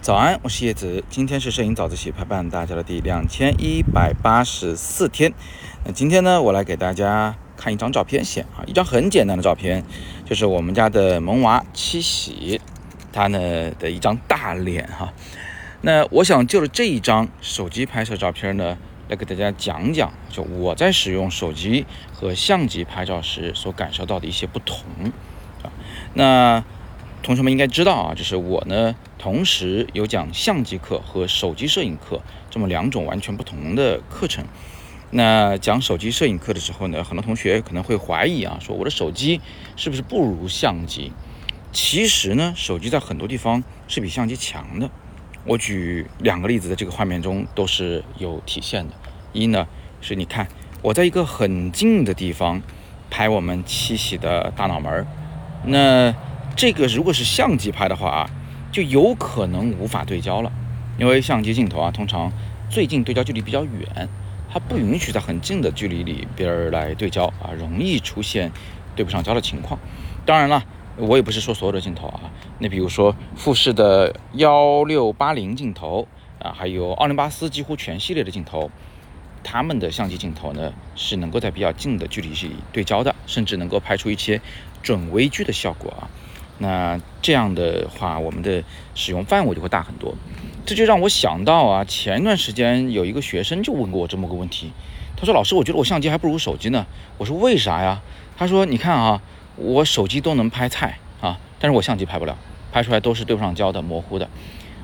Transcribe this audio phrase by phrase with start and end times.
[0.00, 1.04] 早安，我是叶子。
[1.10, 5.30] 今天是摄影早自习陪伴大家的第两千一百八十四天。
[5.84, 9.84] 那今天呢，我来给大家看一张照片先啊，一张很简单的照片，
[10.24, 12.58] 就是我们家的萌娃七喜，
[13.12, 15.12] 他呢的一张大脸哈。
[15.82, 24.78] 那我想就着这一张手机拍摄照片呢，来给大家讲讲，就我在使用手机和相机拍照时所感受到的一些不同。
[26.18, 26.64] 那
[27.22, 28.96] 同学们应该知道啊，就是我呢。
[29.18, 34.44] 同时有讲相机课和手机摄影课这么两种完全不同的课程。
[35.10, 39.40] 那讲手机摄影课的时候呢，很多同学可能会怀疑啊，说我的手机
[39.76, 41.12] 是不是不如相机？
[41.72, 44.90] 其实呢，手机在很多地方是比相机强的。
[45.44, 48.94] 我举两个例子，在这个画面中都是有体现的。
[49.32, 49.66] 一呢
[50.00, 50.48] 是你看
[50.82, 52.62] 我在一个很近的地方
[53.10, 55.06] 拍我们七喜的大脑门儿，
[55.64, 56.14] 那
[56.56, 58.30] 这个如果是相机拍的话啊。
[58.70, 60.52] 就有可能无法对焦了，
[60.98, 62.30] 因为相机镜头啊，通常
[62.68, 64.06] 最近对焦距离比较远，
[64.52, 68.52] 它不允许在很近的距离里边来对焦啊，容易出现
[68.94, 69.80] 对不上焦的情况。
[70.26, 70.62] 当然了，
[70.98, 72.20] 我也不是说所有的镜头啊，
[72.58, 76.06] 那比如说富士的幺六八零镜头
[76.38, 78.70] 啊，还有奥林巴斯几乎全系列的镜头，
[79.42, 84.40] 他们的相机镜头呢是能够在比较近的距离去对焦的，甚至能够拍出一些
[84.82, 86.10] 准微距的效果啊。
[86.58, 88.64] 那这样的话，我们的
[88.94, 90.14] 使用范围就会大很多。
[90.66, 94.72] 这就让我想到啊，前一段时间有一个学生就问过我这么个问题，
[95.16, 96.84] 他说：“老师，我觉得我相机还不如手机呢。”
[97.16, 98.02] 我说：“为啥呀？”
[98.36, 99.22] 他说：“你看啊，
[99.56, 102.36] 我手机都能拍菜啊，但是我相机拍不了，
[102.72, 104.28] 拍出来都是对不上焦的、模糊的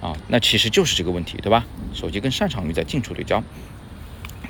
[0.00, 0.14] 啊。
[0.28, 1.64] 那其实就是这个问题，对吧？
[1.94, 3.42] 手机更擅长于在近处对焦。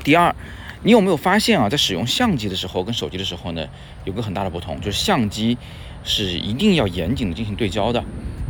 [0.02, 0.34] 第二，
[0.82, 3.66] 你有没有发现啊，在使用相机的时候跟手机的时候呢，
[4.04, 5.56] 有个很大的不同，就是相机。
[6.04, 8.02] 是一定要严谨的进行对焦的，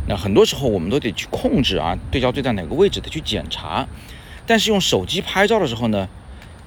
[0.07, 3.87] 那很多时候我们都得去控制啊，对焦对在哪个位置得去检查。
[4.47, 6.09] 但是用手机拍照的时候呢，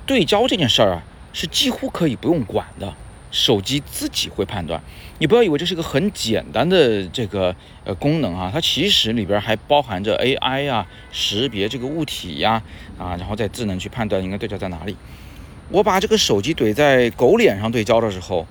[0.06, 1.02] 对焦这件事儿啊
[1.32, 2.94] 是几乎可以不用管的，
[3.36, 4.82] 手机自己会判断。
[5.18, 7.54] 你不要以为这是个很简单的这个
[7.84, 12.62] 呃功能啊，它其实里边还包含着 AI 呀，识别这个物体呀
[12.98, 14.96] 啊，然后再智能去判断应该对焦在哪里。
[15.68, 18.46] 我把这个手机怼在狗脸上对焦的时候。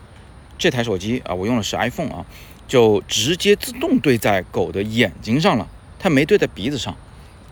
[0.57, 2.25] 这台手机啊，我用的是 iPhone 啊，
[2.66, 5.67] 就直接自动对在狗的眼睛上了，
[6.00, 6.96] 它没对在鼻子上。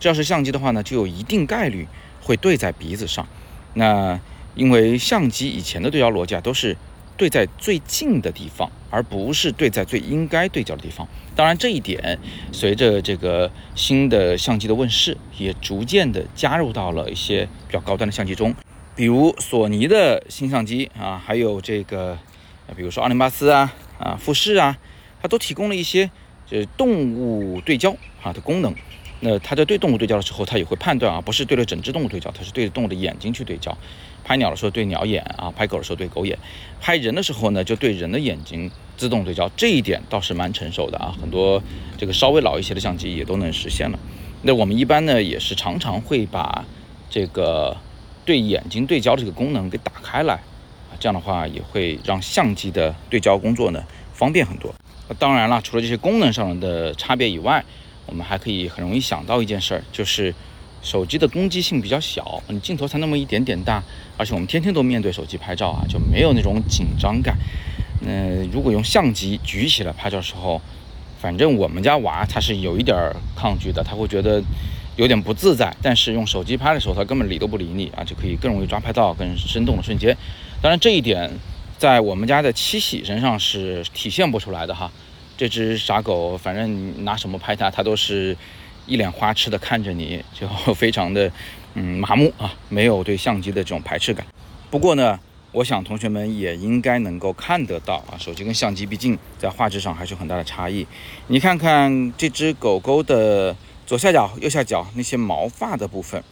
[0.00, 1.86] 这要是相机的话呢，就有一定概率
[2.22, 3.28] 会对在鼻子上。
[3.74, 4.18] 那
[4.54, 6.74] 因为相机以前的对焦逻辑啊，都是
[7.16, 11.06] 对在最近的地方，而不是对在最应该对焦的地方。
[11.36, 12.18] 当然，这一点
[12.52, 18.54] 随着这个新的相机的问世，也逐渐的加入到了一些比较高端的相机中，
[18.94, 22.18] 比如索尼的新相机啊，还有这个。
[22.74, 24.78] 比如说奥林巴斯啊，啊富士啊，
[25.20, 26.10] 它都提供了一些
[26.46, 28.74] 就是动物对焦啊的功能。
[29.24, 33.74] 那它在对动物对焦的时候，它也会判断啊，不是对着整只动物对焦，它是对着动物的眼睛去对焦。
[34.22, 36.38] 拍鸟的时候对鸟眼啊，拍狗的时候对狗眼，
[36.78, 39.50] 拍人的时候呢就对人的眼睛自动对焦。
[39.56, 41.62] 这一点倒是蛮成熟的啊，很多
[41.96, 43.98] 这个稍微老一些的相机也都能实现了。
[44.42, 46.62] 那我们一般呢也是常常会把
[47.08, 47.74] 这个
[48.26, 50.92] 对眼睛对焦的这个功能给打开来啊。
[51.00, 53.82] 这样的话也会让相机的对焦工作呢
[54.12, 54.74] 方便很多。
[55.18, 57.62] 当然了，除了这些功能上的差别以外，
[58.06, 60.34] 我们还可以很容易想到一件事儿，就是
[60.82, 63.82] 手机的攻击性比较小，你镜头才那么一点点大，
[64.16, 67.36] 而且我们天天都面对手机拍照啊，就没有那种紧张感。
[68.06, 70.60] 嗯，如果用相机举起来拍照的时候，
[71.18, 74.42] 反正我们家娃他是有一点儿抗拒的，他会觉得
[74.96, 75.74] 有点不自在。
[75.80, 80.14] 但是用手机拍的时候，他根本理都不理你啊，就可以更容易抓拍到更生动的瞬间。
[80.60, 81.30] 当然，这一点
[81.78, 84.92] 在我们家的七喜身上是体现不出来的哈。
[85.36, 88.36] 这只傻狗，反正你拿什么拍它，它都是
[88.86, 91.30] 一脸花痴的看着你，就 非常的
[91.74, 94.24] 嗯麻木啊，没有对相机的这种排斥感。
[94.70, 95.18] 不过呢，
[95.52, 100.86] 我想同学们也应该能够看得到啊，手机跟相机毕竟在画质上还是有很大的差异。
[101.26, 103.56] 你看看这只狗狗的
[103.86, 106.22] 左下角、右下角那些毛发的部分，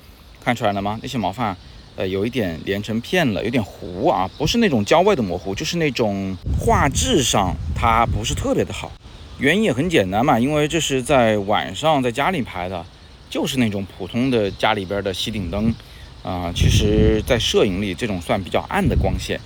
[0.45, 0.99] 看出来了吗？
[1.03, 1.57] 那些毛发。
[1.95, 8.91] 呃，有一点连成片了，有点糊啊，不是那种焦外的模糊，就是那种画质上它不是特别的好。
[9.39, 12.83] 原因也很简单嘛，因为这是在晚上在家里拍的，
[13.29, 15.75] 就是那种普通的家里边的吸顶灯
[16.23, 16.51] 啊。
[16.55, 19.39] 其实，在摄影里这种算比较暗的光线，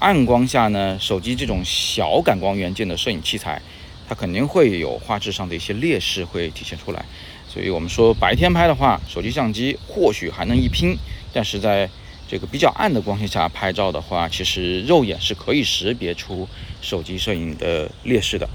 [0.00, 3.62] 暗光下呢，手机这种小感光元件的摄影器材，
[4.08, 7.04] 它肯定会有画质上的一些劣势会体现出来。
[7.46, 10.96] 所以我们说白天拍的话，手机相机或许还能一拼。
[11.34, 11.90] 但是在
[12.26, 16.48] 这个比较暗的光线下拍照的话，其实肉眼是可以识别出
[16.80, 18.48] 手机摄影的劣势的。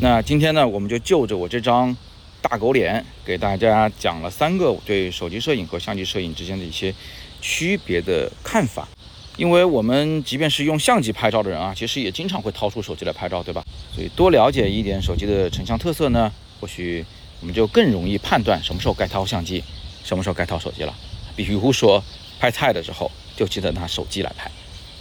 [0.00, 1.96] 那今天呢，我们就就着我这张
[2.42, 6.92] 大狗脸，给大家讲了三个对手机摄影和相机摄影之间的一些
[7.40, 8.88] 区别的看法。
[9.36, 13.62] 因为我们即便是用相机拍照的人啊，其实也经常会掏出手机来拍照，对吧？
[13.94, 17.04] 所以多了解一点手机的成像特色呢，或许
[17.40, 19.62] 我们就更容易判断什么时候该掏相机，
[20.02, 20.94] 什么时候该掏手机了。
[21.36, 22.02] 比如说
[22.40, 24.50] 拍菜的时候，就记得拿手机来拍。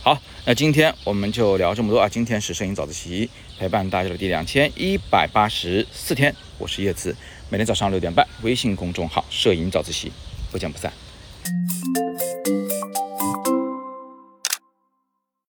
[0.03, 2.07] 好，那今天我们就聊这么多啊！
[2.07, 3.27] 今天是摄影早自习
[3.57, 7.15] 陪伴大家的第两千一百八十四天，我是叶子，
[7.49, 10.11] 每天早上六点半，微信公众号“摄影早自习”，
[10.51, 10.93] 不见不散。